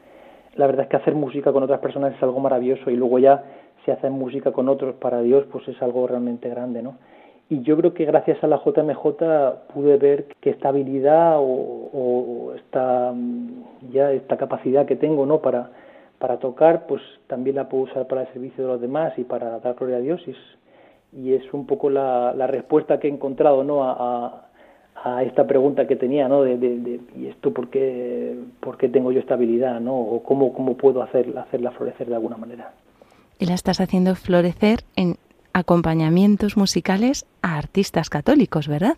[0.57, 3.45] La verdad es que hacer música con otras personas es algo maravilloso y luego ya
[3.85, 6.97] si haces música con otros para Dios, pues es algo realmente grande, ¿no?
[7.49, 12.55] Y yo creo que gracias a la JMJ pude ver que esta habilidad o, o
[12.55, 15.39] esta mm, ya esta capacidad que tengo, ¿no?
[15.39, 15.71] Para
[16.19, 19.59] para tocar, pues también la puedo usar para el servicio de los demás y para
[19.61, 20.21] dar gloria a Dios.
[20.27, 20.37] Y es,
[21.13, 23.85] y es un poco la, la, respuesta que he encontrado ¿no?
[23.85, 24.49] a,
[25.05, 26.43] a, esta pregunta que tenía, ¿no?
[26.43, 29.97] De, de, ¿y esto por qué, por qué tengo yo esta habilidad, ¿no?
[29.97, 32.73] O cómo, cómo puedo hacer, hacerla florecer de alguna manera.
[33.39, 35.15] Y la estás haciendo florecer en
[35.53, 38.97] acompañamientos musicales a artistas católicos, ¿verdad?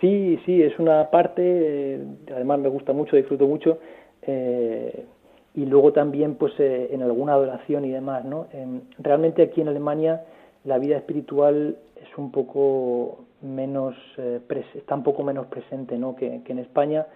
[0.00, 3.78] Sí, sí, es una parte, eh, además me gusta mucho, disfruto mucho.
[4.22, 5.06] Eh,
[5.54, 9.68] y luego también pues eh, en alguna adoración y demás no em, realmente aquí en
[9.68, 10.24] Alemania
[10.64, 14.40] la vida espiritual es un poco menos eh,
[14.74, 17.06] está un poco menos presente no que, en España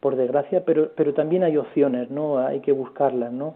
[0.00, 3.54] por desgracia pero pero también hay opciones no hay que buscarlas no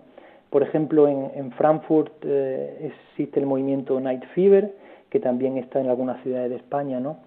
[0.50, 4.74] por ejemplo en, en Frankfurt eh, existe el movimiento Night Fever
[5.10, 7.18] que también está en algunas ciudades de España no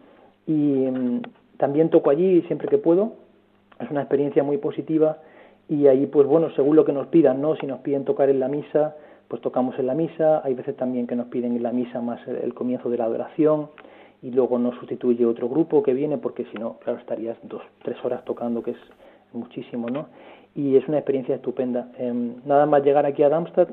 [0.45, 1.21] y em,
[1.59, 3.13] también toco allí siempre que puedo.
[3.79, 5.19] Es una experiencia muy positiva
[5.69, 8.39] y ahí pues bueno según lo que nos pidan no si nos piden tocar en
[8.39, 8.95] la misa
[9.29, 10.41] pues tocamos en la misa.
[10.43, 13.69] Hay veces también que nos piden en la misa más el, comienzo de la adoración
[14.21, 17.95] y luego nos sustituye otro grupo que viene porque si no claro estarías dos tres
[18.03, 18.77] horas tocando que es
[19.31, 20.07] muchísimo no
[20.55, 21.91] y es una experiencia estupenda.
[21.97, 23.69] Em, nada más llegar aquí a Darmstadt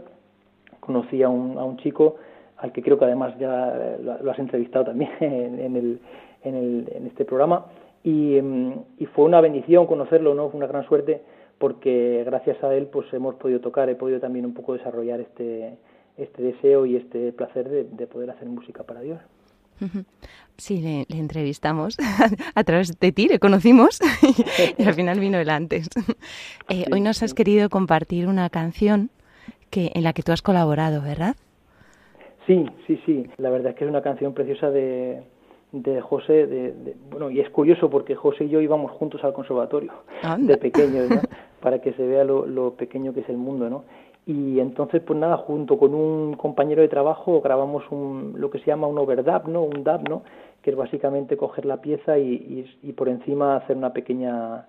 [0.78, 2.16] conocí a un, a un chico
[2.58, 6.00] al que creo que además ya lo, has entrevistado también en, el,
[6.44, 7.64] en, el, en este programa
[8.04, 11.22] y, em, y fue una bendición conocerlo no fue una gran suerte
[11.58, 15.76] porque gracias a él pues hemos podido tocar, he podido también un poco desarrollar este,
[16.16, 19.20] este deseo y este placer de, poder hacer música para Dios.
[20.56, 21.98] Sí, le, entrevistamos
[22.54, 24.00] a través de ti, le conocimos
[24.78, 25.88] y al final vino él antes.
[26.68, 29.10] Eh, hoy nos has querido compartir una canción
[29.70, 31.36] que en la que tú has colaborado, ¿verdad?
[32.44, 33.24] Sí, sí, sí.
[33.36, 35.22] La verdad es que es una canción preciosa de,
[35.72, 39.92] de José, de, bueno, y es curioso porque José y yo íbamos juntos al conservatorio
[40.38, 41.20] de pequeños, ¿no?
[41.60, 43.84] para que se vea lo, pequeño que es el mundo, ¿no?
[44.26, 48.66] Y entonces, pues nada, junto con un compañero de trabajo grabamos un, lo que se
[48.66, 49.62] llama un overdub, ¿no?
[49.62, 50.22] Un dub, ¿no?
[50.62, 54.66] Que es básicamente coger la pieza y, y, por encima hacer una pequeña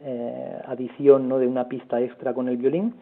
[0.00, 1.38] eh, adición, ¿no?
[1.38, 2.94] De una pista extra con el violín,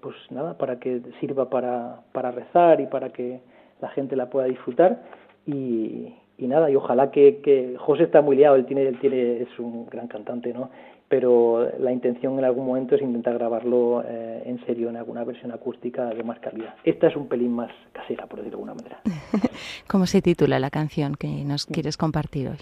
[0.00, 3.40] pues nada, para que sirva para, para rezar y para que
[3.80, 5.02] la gente la pueda disfrutar
[5.44, 9.42] y, y nada, y ojalá que, que José está muy liado, él tiene, él tiene,
[9.42, 10.70] es un gran cantante, ¿no?
[11.08, 15.50] Pero la intención en algún momento es intentar grabarlo eh, en serio en alguna versión
[15.52, 16.76] acústica de más calidad.
[16.84, 19.00] Esta es un pelín más casera, por decirlo de alguna manera.
[19.88, 22.58] ¿Cómo se titula la canción que nos quieres compartir hoy?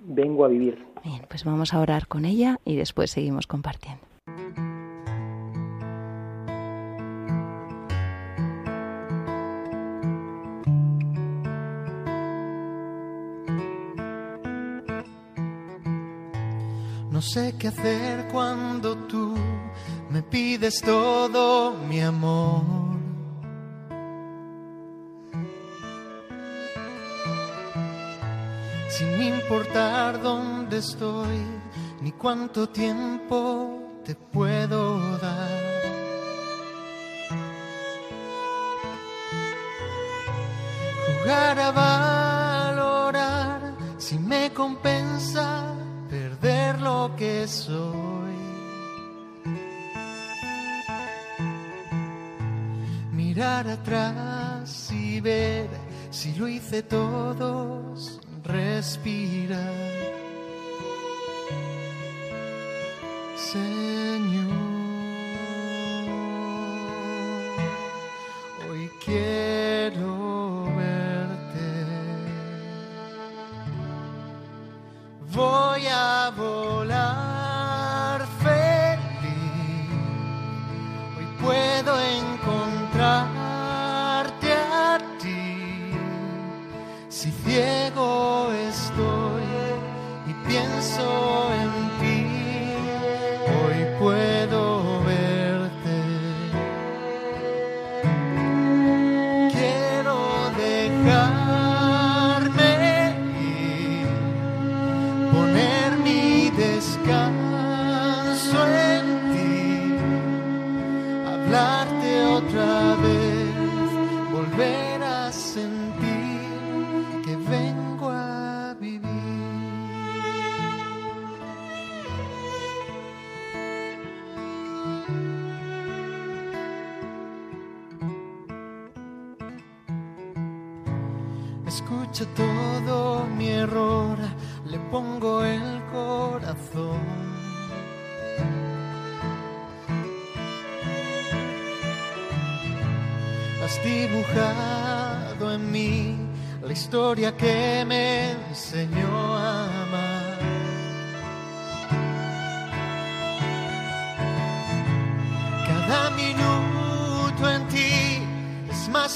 [0.00, 0.78] Vengo a vivir.
[1.04, 4.09] Bien, pues vamos a orar con ella y después seguimos compartiendo.
[17.20, 19.36] No sé qué hacer cuando tú
[20.08, 22.62] me pides todo mi amor.
[28.88, 31.42] Sin importar dónde estoy
[32.00, 35.50] ni cuánto tiempo te puedo dar.
[41.06, 41.70] Jugar a
[42.72, 45.79] valorar si me compensa
[46.80, 48.36] lo que soy.
[53.12, 55.68] Mirar atrás y ver
[56.10, 60.00] si lo hice todos, respirar.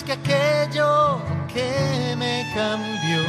[0.05, 3.23] que aquello que me cambió.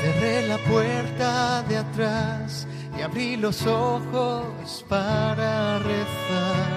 [0.00, 6.69] Cerré la puerta de atrás y abrí los ojos para rezar.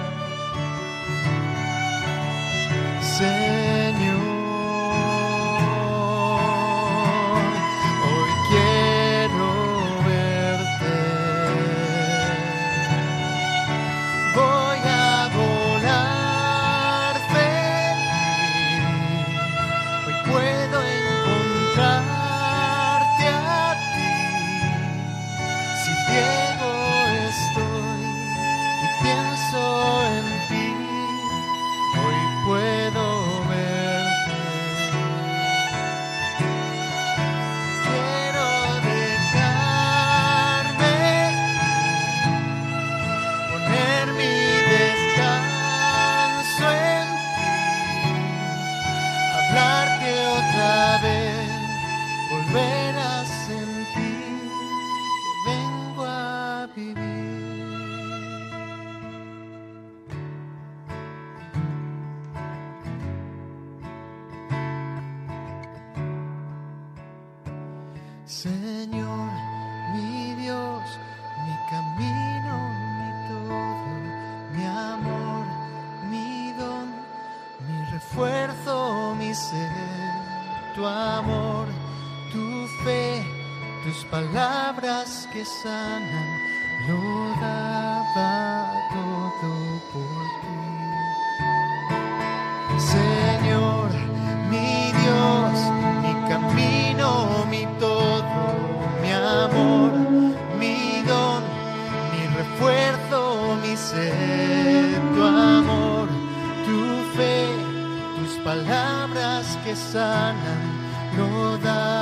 [80.75, 81.67] tu amor,
[82.31, 83.23] tu fe,
[83.83, 86.29] tus palabras que sanan,
[86.87, 87.01] lo
[87.41, 89.51] daba todo
[89.91, 90.57] por ti.
[92.79, 93.89] Señor,
[94.49, 95.55] mi Dios,
[96.03, 97.09] mi camino,
[97.51, 98.43] mi todo,
[99.01, 99.91] mi amor,
[100.59, 101.43] mi don,
[102.11, 103.19] mi refuerzo,
[103.61, 106.07] mi ser, tu amor,
[106.65, 106.79] tu
[107.15, 107.35] fe,
[108.17, 110.52] tus palabras que sanan
[111.23, 111.92] 多大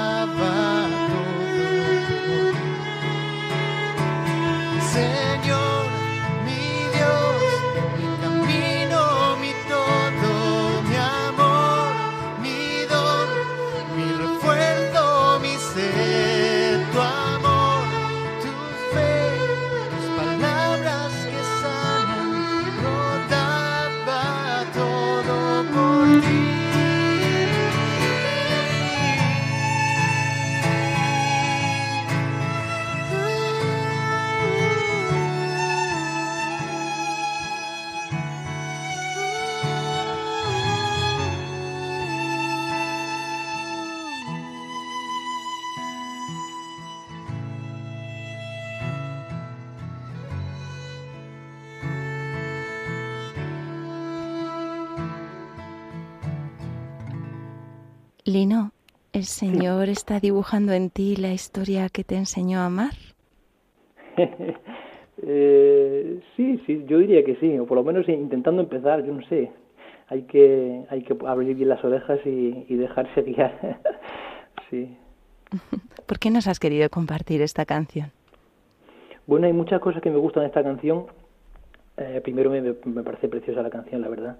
[58.31, 58.71] Lino,
[59.13, 62.93] el Señor está dibujando en ti la historia que te enseñó a amar.
[65.23, 69.21] eh, sí, sí, yo diría que sí, o por lo menos intentando empezar, yo no
[69.27, 69.51] sé.
[70.07, 73.79] Hay que, hay que abrir bien las orejas y, dejarse guiar.
[74.69, 74.97] sí.
[76.05, 78.11] ¿Por qué nos has querido compartir esta canción?
[79.27, 81.05] Bueno, hay muchas cosas que me gustan de esta canción.
[81.97, 84.37] Eh, primero me, parece preciosa la canción, la verdad.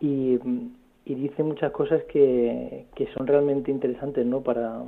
[0.00, 0.68] Y mm,
[1.08, 4.42] y dice muchas cosas que, que son realmente interesantes, ¿no?
[4.42, 4.82] Para,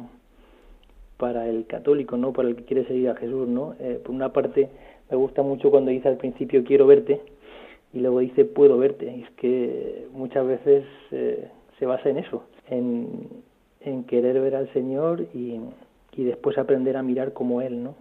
[1.16, 2.33] para el católico, ¿no?
[2.33, 3.75] Para el que quiere seguir a Jesús, ¿no?
[3.81, 4.68] Eh, por una parte,
[5.11, 7.21] me gusta mucho cuando dice al principio quiero verte
[7.93, 9.12] y luego dice puedo verte.
[9.16, 11.49] Y es que muchas veces eh,
[11.79, 13.29] se basa en eso, en,
[13.81, 15.59] en querer ver al Señor y,
[16.16, 17.95] y después aprender a mirar como Él, ¿no?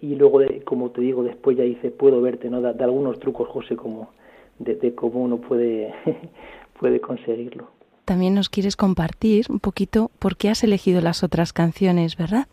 [0.00, 2.60] y luego, de, como te digo, después ya dice, puedo verte, ¿no?
[2.60, 4.10] De, algunos trucos, José, como
[4.58, 5.94] de, cómo uno puede,
[6.78, 7.68] puede conseguirlo.
[8.04, 12.46] También nos quieres compartir un poquito por qué has elegido las otras canciones, ¿verdad?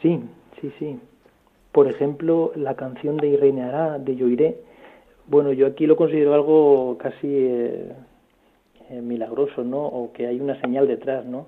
[0.00, 0.20] Sí,
[0.60, 0.98] sí, sí.
[1.72, 3.70] Por ejemplo, la canción de Irene
[4.00, 4.58] de Yo Iré.
[5.26, 7.92] Bueno, yo aquí lo considero algo casi eh,
[8.90, 9.84] eh, milagroso, ¿no?
[9.84, 11.46] O que hay una señal detrás, ¿no?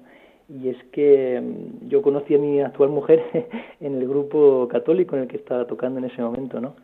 [0.48, 3.22] y es que mm, yo conocí a mi actual mujer
[3.80, 6.74] en el grupo católico en el que estaba tocando en ese momento, ¿no?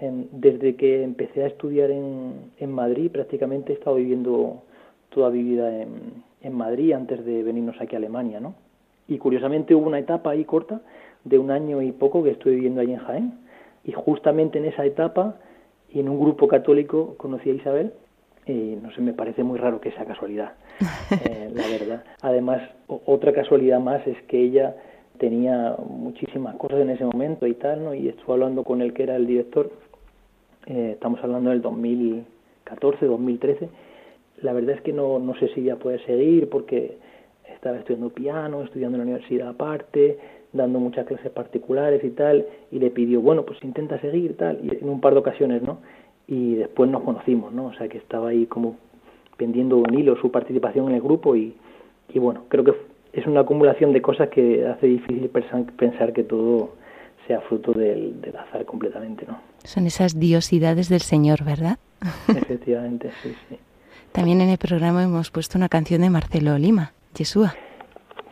[0.00, 4.62] Desde que empecé a estudiar en, en Madrid, prácticamente he estado viviendo
[5.10, 8.54] toda mi vida en, en Madrid antes de venirnos aquí a Alemania, ¿no?
[9.08, 10.82] Y curiosamente hubo una etapa ahí corta
[11.24, 13.32] de un año y poco que estuve viviendo ahí en Jaén.
[13.84, 15.36] Y justamente en esa etapa
[15.90, 17.92] y en un grupo católico conocí a Isabel
[18.46, 20.52] y no sé, me parece muy raro que sea casualidad,
[21.28, 22.04] eh, la verdad.
[22.22, 24.74] Además, otra casualidad más es que ella
[25.18, 27.94] tenía muchísimas cosas en ese momento y tal, ¿no?
[27.94, 29.70] Y estuve hablando con el que era el director,
[30.68, 33.68] eh, estamos hablando del 2014, 2013.
[34.42, 36.98] La verdad es que no, no sé si ya puede seguir porque
[37.52, 40.18] estaba estudiando piano, estudiando en la universidad aparte,
[40.52, 44.76] dando muchas clases particulares y tal, y le pidió, bueno, pues intenta seguir tal, y
[44.76, 45.78] en un par de ocasiones, ¿no?
[46.28, 47.66] y después nos conocimos, ¿no?
[47.66, 48.76] O sea, que estaba ahí como
[49.38, 51.54] pendiendo un hilo su participación en el grupo y,
[52.10, 52.74] y bueno, creo que
[53.14, 56.74] es una acumulación de cosas que hace difícil pensar que todo
[57.26, 59.38] sea fruto del, del azar completamente, ¿no?
[59.64, 61.78] Son esas diosidades del Señor, ¿verdad?
[62.28, 63.58] Efectivamente, sí, sí.
[64.12, 67.54] También en el programa hemos puesto una canción de Marcelo Lima, Yeshua.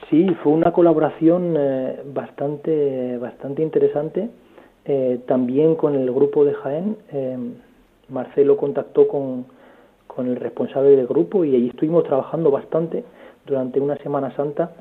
[0.09, 4.31] Sí, fue una colaboración eh, bastante, bastante interesante,
[4.85, 6.97] eh, también con el grupo de Jaén.
[7.13, 7.37] Eh,
[8.09, 9.47] Marcelo contactó con,
[10.07, 13.05] con el responsable del grupo y allí estuvimos trabajando bastante
[13.45, 14.73] durante una Semana Santa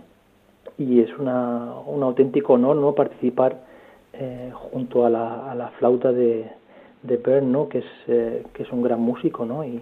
[0.77, 3.61] y es una, un auténtico honor no participar
[4.19, 6.45] eh, junto a la, a la, flauta de,
[7.03, 7.69] de Bern, ¿no?
[7.69, 9.63] que, es, eh, que es un gran músico ¿no?
[9.63, 9.81] y,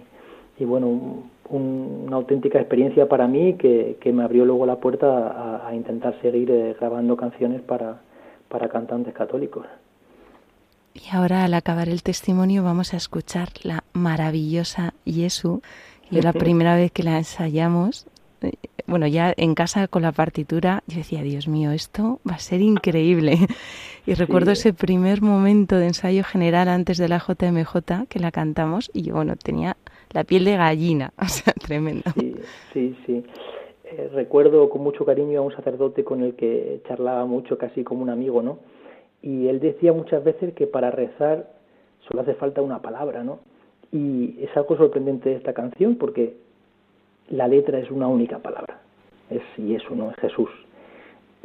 [0.58, 5.68] y bueno, una auténtica experiencia para mí que, que me abrió luego la puerta a,
[5.68, 8.00] a intentar seguir eh, grabando canciones para,
[8.48, 9.66] para cantantes católicos.
[10.94, 15.60] Y ahora al acabar el testimonio vamos a escuchar la maravillosa Yesu.
[16.10, 18.06] Y la primera vez que la ensayamos,
[18.86, 22.60] bueno, ya en casa con la partitura, yo decía, Dios mío, esto va a ser
[22.60, 23.38] increíble.
[24.06, 28.90] Y recuerdo ese primer momento de ensayo general antes de la JMJ que la cantamos
[28.92, 29.78] y yo, bueno, tenía
[30.12, 32.10] la piel de gallina, o sea, tremendo.
[32.18, 32.34] Sí,
[32.72, 33.24] sí, sí.
[33.84, 38.02] Eh, recuerdo con mucho cariño a un sacerdote con el que charlaba mucho, casi como
[38.02, 38.58] un amigo, ¿no?
[39.24, 41.48] y él decía muchas veces que para rezar
[42.06, 43.38] solo hace falta una palabra, ¿no?
[43.90, 46.36] Y es algo sorprendente de esta canción porque
[47.30, 48.80] la letra es una única palabra,
[49.30, 50.10] es y eso, ¿no?
[50.10, 50.50] Es Jesús.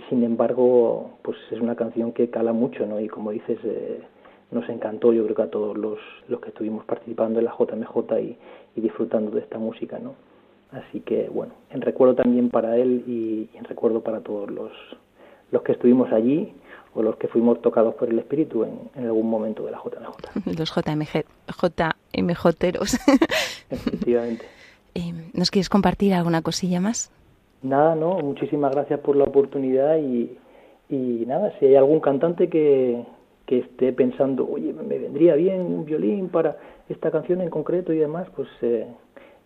[0.09, 2.99] Sin embargo, pues es una canción que cala mucho, ¿no?
[2.99, 4.01] Y como dices, eh,
[4.51, 8.19] nos encantó, yo creo que a todos los, los que estuvimos participando en la JMJ
[8.21, 8.37] y,
[8.75, 10.15] y disfrutando de esta música, ¿no?
[10.71, 14.71] Así que, bueno, en recuerdo también para él y, y en recuerdo para todos los,
[15.51, 16.53] los que estuvimos allí
[16.93, 20.57] o los que fuimos tocados por el Espíritu en, en algún momento de la JMJ.
[20.59, 21.25] Los JMG,
[21.61, 22.99] JMJeros.
[23.69, 24.45] Efectivamente.
[24.95, 27.11] Eh, ¿Nos quieres compartir alguna cosilla más?
[27.61, 30.37] Nada, no, muchísimas gracias por la oportunidad y,
[30.89, 33.03] y nada, si hay algún cantante que,
[33.45, 37.97] que esté pensando, oye, me vendría bien un violín para esta canción en concreto y
[37.97, 38.87] demás, pues eh,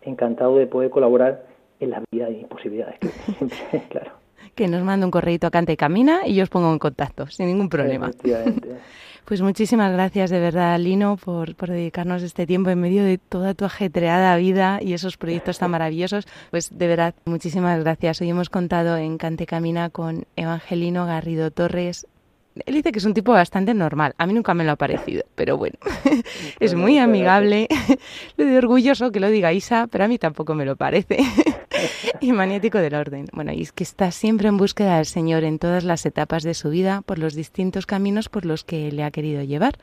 [0.01, 1.45] encantado de poder colaborar
[1.79, 4.23] en la vida y posibilidades que siempre, claro
[4.55, 7.27] que nos mande un correito a Canta y Camina y yo os pongo en contacto,
[7.27, 8.11] sin ningún problema.
[9.25, 13.53] Pues muchísimas gracias de verdad, Lino, por, por, dedicarnos este tiempo en medio de toda
[13.53, 16.27] tu ajetreada vida y esos proyectos tan maravillosos.
[16.51, 18.19] Pues de verdad, muchísimas gracias.
[18.21, 22.05] Hoy hemos contado en Cante Camina con Evangelino Garrido Torres,
[22.65, 24.13] él dice que es un tipo bastante normal.
[24.17, 25.77] A mí nunca me lo ha parecido, pero bueno,
[26.59, 27.67] es muy amigable.
[28.37, 31.17] Lo de orgulloso que lo diga Isa, pero a mí tampoco me lo parece.
[32.21, 33.27] y maniático del orden.
[33.33, 36.53] Bueno, y es que está siempre en búsqueda del Señor en todas las etapas de
[36.53, 39.77] su vida por los distintos caminos por los que le ha querido llevar.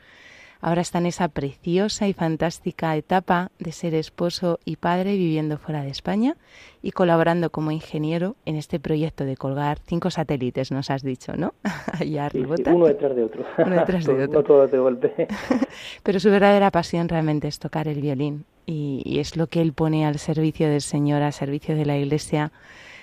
[0.61, 5.81] Ahora está en esa preciosa y fantástica etapa de ser esposo y padre viviendo fuera
[5.81, 6.37] de España
[6.83, 11.53] y colaborando como ingeniero en este proyecto de colgar cinco satélites, nos has dicho, ¿no?
[11.99, 12.29] Allá
[12.67, 13.45] uno detrás de otro.
[13.57, 14.27] Uno detrás de otro.
[14.27, 15.27] no todos de golpe.
[16.03, 19.73] Pero su verdadera pasión realmente es tocar el violín y, y es lo que él
[19.73, 22.51] pone al servicio del Señor, al servicio de la Iglesia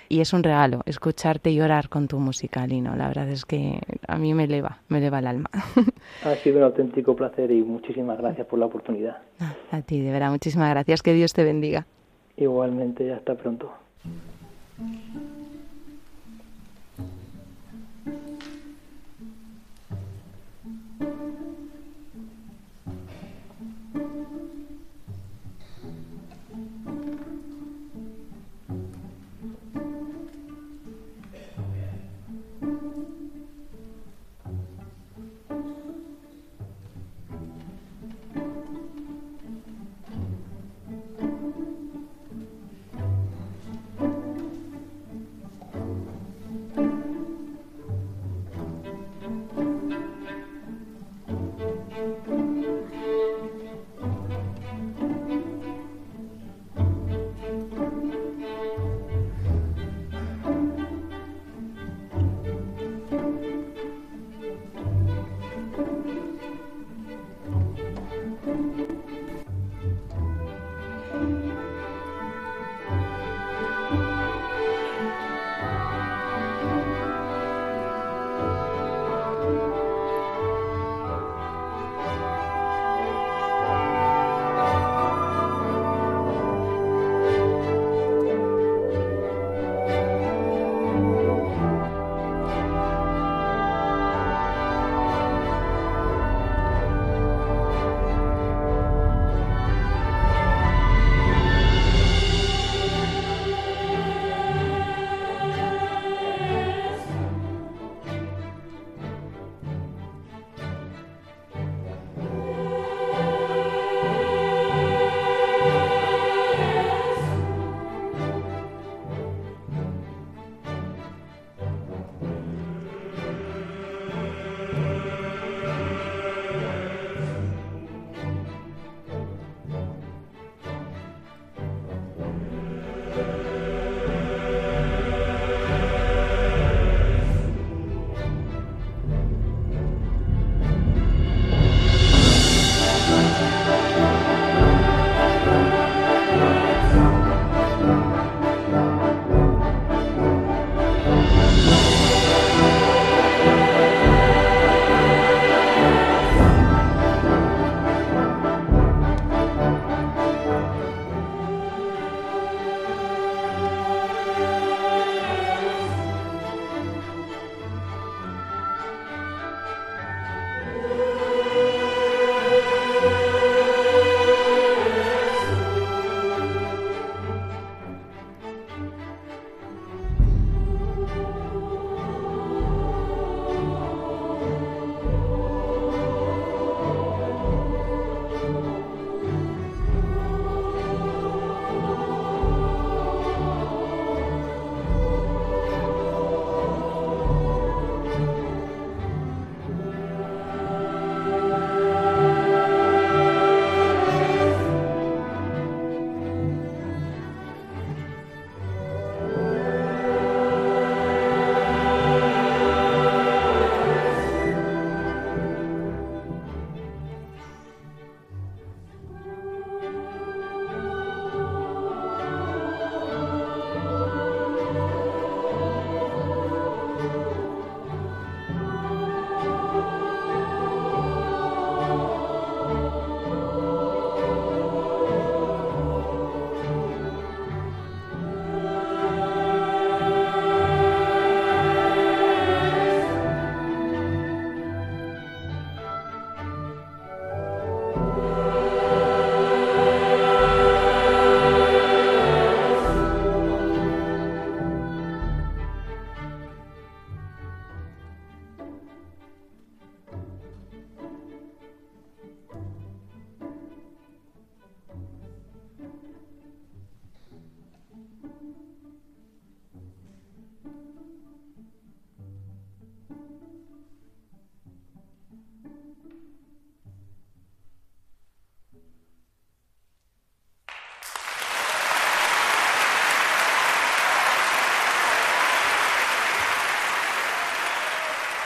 [0.09, 2.95] y es un regalo escucharte llorar con tu música, Lino.
[2.95, 5.49] La verdad es que a mí me eleva, me eleva el alma.
[6.25, 9.17] Ha sido un auténtico placer y muchísimas gracias por la oportunidad.
[9.71, 11.01] A ti, de verdad, muchísimas gracias.
[11.01, 11.85] Que Dios te bendiga.
[12.35, 13.71] Igualmente, hasta pronto.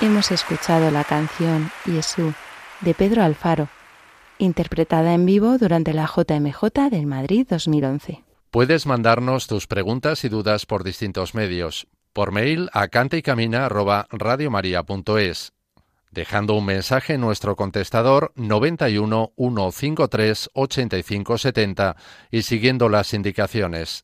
[0.04, 2.34] Hemos escuchado la canción Jesús
[2.82, 3.70] de Pedro Alfaro,
[4.38, 8.22] interpretada en vivo durante la JMJ del Madrid 2011.
[8.52, 11.88] Puedes mandarnos tus preguntas y dudas por distintos medios.
[12.12, 15.54] Por mail a cantaycamina@radiomaria.es,
[16.12, 21.96] dejando un mensaje en nuestro contestador 91 153 85 70
[22.30, 24.04] y siguiendo las indicaciones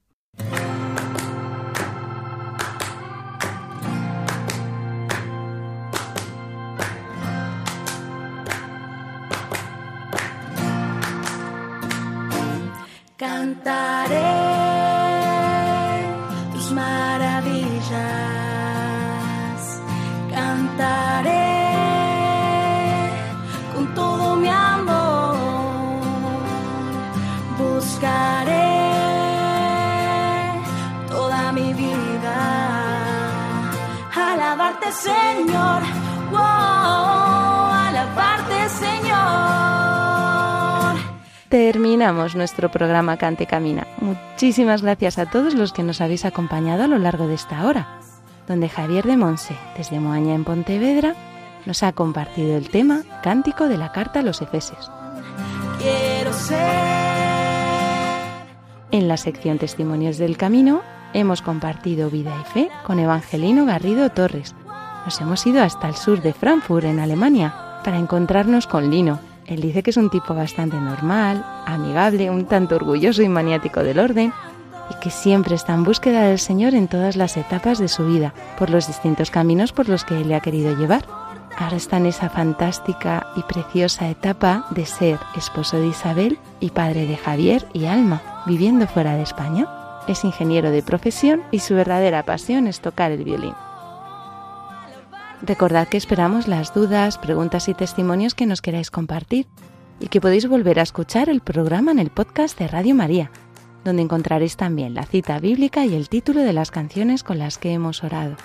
[34.91, 35.81] Alabarte Señor,
[36.31, 36.39] wow,
[37.87, 39.11] alabarte Señor.
[41.49, 43.87] Terminamos nuestro programa Cante Camina.
[43.99, 47.99] Muchísimas gracias a todos los que nos habéis acompañado a lo largo de esta hora,
[48.47, 51.15] donde Javier de Monse, desde Moaña en Pontevedra,
[51.65, 54.91] nos ha compartido el tema Cántico de la Carta a los Efesios.
[55.79, 56.59] Quiero ser
[58.91, 60.81] En la sección Testimonios del Camino
[61.13, 64.55] hemos compartido vida y fe con Evangelino Garrido Torres.
[65.05, 69.19] Nos hemos ido hasta el sur de Frankfurt, en Alemania, para encontrarnos con Lino.
[69.47, 73.99] Él dice que es un tipo bastante normal, amigable, un tanto orgulloso y maniático del
[73.99, 74.31] orden,
[74.91, 78.33] y que siempre está en búsqueda del Señor en todas las etapas de su vida,
[78.59, 81.05] por los distintos caminos por los que Él le ha querido llevar.
[81.57, 87.07] Ahora está en esa fantástica y preciosa etapa de ser esposo de Isabel y padre
[87.07, 89.67] de Javier y Alma, viviendo fuera de España.
[90.07, 93.53] Es ingeniero de profesión y su verdadera pasión es tocar el violín.
[95.43, 99.47] Recordad que esperamos las dudas, preguntas y testimonios que nos queráis compartir
[99.99, 103.31] y que podéis volver a escuchar el programa en el podcast de Radio María,
[103.83, 107.73] donde encontraréis también la cita bíblica y el título de las canciones con las que
[107.73, 108.35] hemos orado.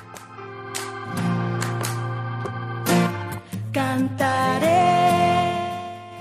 [3.72, 4.66] Cantaré.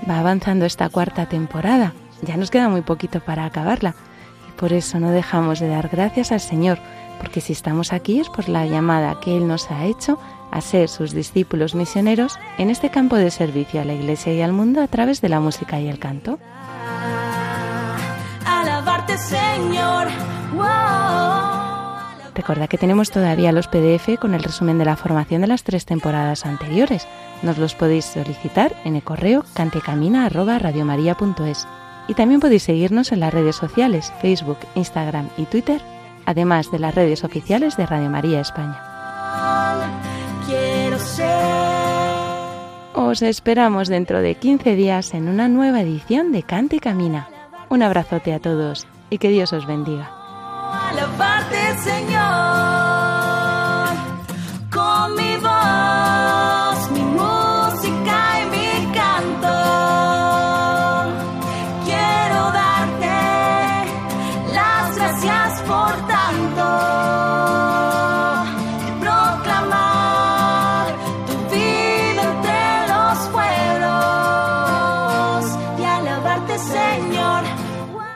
[0.08, 3.94] Va avanzando esta cuarta temporada, ya nos queda muy poquito para acabarla
[4.46, 6.78] y por eso no dejamos de dar gracias al Señor,
[7.18, 10.18] porque si estamos aquí es por la llamada que Él nos ha hecho
[10.56, 14.52] a ser sus discípulos misioneros en este campo de servicio a la Iglesia y al
[14.52, 16.38] mundo a través de la música y el canto.
[18.46, 20.08] Alabarte, Señor.
[22.34, 25.84] Recuerda que tenemos todavía los PDF con el resumen de la formación de las tres
[25.84, 27.06] temporadas anteriores.
[27.42, 31.68] Nos los podéis solicitar en el correo cantecamina@radiomaria.es
[32.08, 35.82] y también podéis seguirnos en las redes sociales Facebook, Instagram y Twitter,
[36.24, 38.80] además de las redes oficiales de Radio María España.
[42.94, 47.28] Os esperamos dentro de 15 días en una nueva edición de Cante y Camina.
[47.68, 50.10] Un abrazote a todos y que Dios os bendiga.